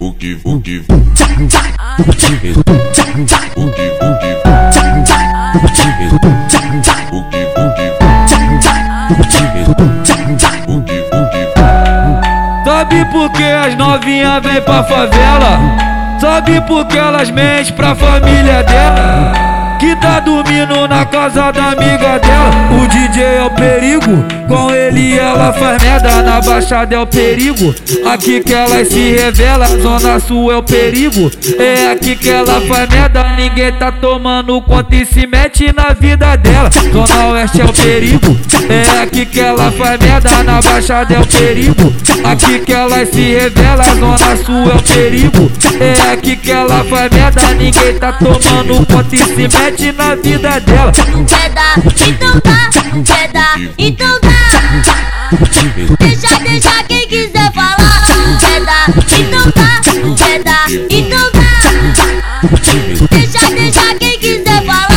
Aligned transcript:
O 0.00 0.12
que, 0.14 0.40
o 0.42 0.60
que, 0.60 0.84
Sabe 12.64 13.04
por 13.04 13.30
que 13.30 13.44
as 13.44 13.76
novinhas 13.76 14.42
vêm 14.42 14.60
pra 14.60 14.82
favela? 14.82 15.58
Sabe 16.20 16.60
por 16.62 16.84
que 16.86 16.98
elas 16.98 17.30
mentem 17.30 17.72
pra 17.74 17.94
família 17.94 18.64
dela? 18.64 19.51
Que 19.82 19.96
tá 19.96 20.20
dormindo 20.20 20.86
na 20.86 21.04
casa 21.04 21.50
da 21.50 21.72
amiga 21.72 22.16
dela. 22.20 22.50
O 22.80 22.86
DJ 22.86 23.20
é 23.20 23.42
o 23.42 23.50
perigo, 23.50 24.24
com 24.46 24.72
ele 24.72 25.18
ela 25.18 25.52
faz 25.52 25.82
merda. 25.82 26.22
Na 26.22 26.40
baixada 26.40 26.94
é 26.94 26.98
o 27.00 27.04
perigo, 27.04 27.74
aqui 28.06 28.38
que 28.38 28.54
ela 28.54 28.84
se 28.84 29.16
revela. 29.16 29.66
Zona 29.66 30.20
Sul 30.20 30.52
é 30.52 30.56
o 30.56 30.62
perigo, 30.62 31.28
é 31.58 31.90
aqui 31.90 32.14
que 32.14 32.30
ela 32.30 32.60
faz 32.60 32.88
merda. 32.90 33.24
Ninguém 33.36 33.72
tá 33.72 33.90
tomando 33.90 34.62
conta 34.62 34.94
e 34.94 35.04
se 35.04 35.26
mete 35.26 35.72
na 35.74 35.92
vida 35.92 36.36
dela. 36.36 36.70
Zona 36.92 37.32
Oeste 37.32 37.60
é 37.60 37.64
o 37.64 37.72
perigo, 37.72 38.38
é 38.68 39.02
aqui 39.02 39.26
que 39.26 39.40
ela 39.40 39.72
faz 39.72 39.98
merda. 39.98 40.44
Na 40.44 40.62
baixada 40.62 41.12
é 41.12 41.18
o 41.18 41.26
perigo, 41.26 41.92
aqui 42.22 42.60
que 42.60 42.72
ela 42.72 43.04
se 43.04 43.34
revela. 43.34 43.82
Zona 43.96 44.36
Sul 44.36 44.70
é 44.70 44.76
o 44.76 44.82
perigo, 44.82 45.50
é 45.80 46.12
aqui 46.12 46.36
que 46.36 46.52
ela 46.52 46.84
faz 46.84 47.10
merda. 47.10 47.54
Ninguém 47.54 47.98
tá 47.98 48.12
tomando 48.12 48.86
conta 48.86 49.16
e 49.16 49.18
se 49.18 49.58
mete 49.58 49.71
mete 49.72 49.92
na 49.92 50.14
vida 50.16 50.60
dela. 50.60 50.92
Quer 50.92 51.50
dar, 51.50 51.78
então 52.06 52.40
dá, 52.44 52.70
quer 53.04 53.32
dar, 53.32 53.58
então 53.78 54.20
dá. 54.20 54.30
Deixa, 55.98 56.38
deixa 56.40 56.84
quem 56.84 57.08
quiser 57.08 57.52
falar. 57.52 58.02
Quer 58.38 58.60
dar, 58.64 58.88
então 59.18 59.50
dá, 59.54 59.80
quer 60.16 60.42
dar, 60.42 60.70
então 60.90 61.30
dá. 61.32 61.52
Deixa, 63.10 63.48
deixa 63.54 63.94
quem 63.94 64.18
quiser 64.18 64.66
falar. 64.66 64.92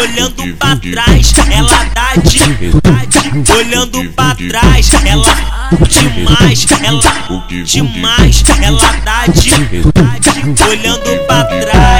Olhando 0.00 0.56
pra 0.56 0.76
trás, 0.76 1.32
ela 1.50 1.84
dá 1.94 2.14
de 2.22 2.40
Olhando 3.52 4.04
pra 4.12 4.34
trás, 4.34 4.90
ela 5.04 5.34
demais, 5.88 6.66
ela 6.82 7.64
demais, 7.64 8.44
ela 8.62 8.92
dá 9.04 9.26
de 9.26 9.50
Olhando 10.68 11.26
pra 11.26 11.44
trás. 11.44 11.93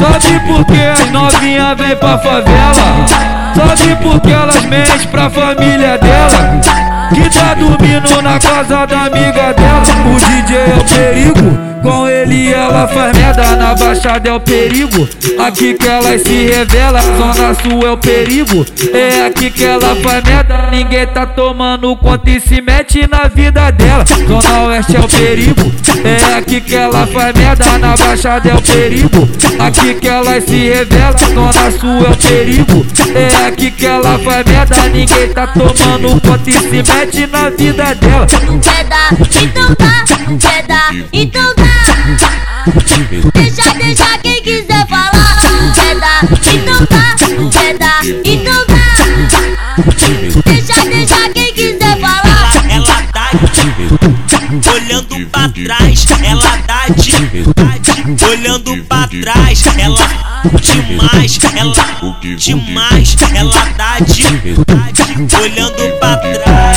Sabe 0.00 0.40
por 0.40 0.64
que 0.64 0.82
as 0.82 1.10
novinhas 1.10 1.78
vêm 1.78 1.96
pra 1.96 2.18
favela? 2.18 3.06
Sabe 3.54 3.94
por 3.96 4.20
que 4.20 4.32
elas 4.32 4.64
mentem 4.64 5.06
pra 5.08 5.30
família 5.30 5.98
dela? 5.98 6.60
Que 7.14 7.30
tá 7.30 7.54
dormindo 7.54 8.22
na 8.22 8.40
casa 8.40 8.86
da 8.86 9.02
amiga 9.02 9.54
dela 9.54 9.82
O 10.06 10.16
DJ 10.16 10.56
é 10.56 10.74
o 10.76 10.84
perigo 10.84 11.69
com 11.82 12.08
ele 12.08 12.52
ela 12.52 12.86
faz 12.88 13.16
merda, 13.16 13.56
na 13.56 13.74
baixada 13.74 14.28
é 14.28 14.32
o 14.32 14.40
perigo. 14.40 15.08
Aqui 15.38 15.74
que 15.74 15.86
ela 15.86 16.18
se 16.18 16.46
revela, 16.46 17.00
zona 17.00 17.54
sul 17.54 17.86
é 17.86 17.90
o 17.90 17.96
perigo. 17.96 18.66
É 18.92 19.26
aqui 19.26 19.50
que 19.50 19.64
ela 19.64 19.94
faz 19.96 20.22
merda, 20.24 20.68
ninguém 20.70 21.06
tá 21.06 21.26
tomando 21.26 21.96
conta 21.96 22.30
e 22.30 22.40
se 22.40 22.60
mete 22.60 23.06
na 23.06 23.28
vida 23.28 23.70
dela. 23.70 24.04
Zona 24.04 24.62
oeste 24.64 24.96
é 24.96 25.00
o 25.00 25.08
perigo, 25.08 25.72
é 26.04 26.34
aqui 26.38 26.60
que 26.60 26.74
ela 26.74 27.06
faz 27.06 27.34
merda, 27.34 27.78
na 27.78 27.96
baixada 27.96 28.48
é 28.48 28.54
o 28.54 28.62
perigo. 28.62 29.28
Aqui 29.58 29.94
que 29.94 30.08
ela 30.08 30.40
se 30.40 30.68
revela, 30.68 31.16
zona 31.18 31.70
sul 31.78 32.06
é 32.06 32.10
o 32.10 32.16
perigo. 32.16 32.86
É 33.14 33.46
aqui 33.46 33.70
que 33.70 33.86
ela 33.86 34.18
faz 34.18 34.44
merda, 34.46 34.88
ninguém 34.88 35.28
tá 35.32 35.46
tomando 35.46 36.20
conta 36.20 36.50
e 36.50 36.52
se 36.52 36.92
mete 36.92 37.26
na 37.26 37.50
vida 37.50 37.94
dela. 37.94 38.26
Quer 38.26 38.84
dar, 38.84 39.12
então 39.42 39.76
dá, 39.78 40.04
quer 40.38 40.66
dar, 40.66 40.94
então 41.12 41.54
dá. 41.56 41.69
Deixa, 43.34 43.74
deixa 43.74 44.18
quem 44.18 44.42
quiser 44.42 44.86
falar. 44.86 45.36
Quer 45.74 45.96
dar, 45.98 46.24
então 46.54 46.86
dá. 46.90 47.16
Quer 47.50 47.78
dar, 47.78 48.04
então 48.24 48.66
dá. 48.66 48.84
Deixa, 50.44 50.84
deixa 50.84 51.28
quem 51.30 51.52
quiser 51.54 51.98
falar. 52.00 52.52
Ela 52.68 53.02
dá 53.12 53.30
olhando 54.72 55.26
pra 55.30 55.48
trás. 55.48 56.06
Ela 56.22 56.56
dá 56.66 56.86
de 56.88 58.24
olhando 58.24 58.76
pra 58.84 59.08
trás. 59.08 59.64
Ela 59.78 60.06
demais, 60.60 61.38
ela 61.56 61.74
demais. 62.36 63.16
Ela 63.34 63.64
dá 63.76 63.98
de 64.00 64.22
olhando 65.36 65.98
pra 65.98 66.16
trás. 66.16 66.76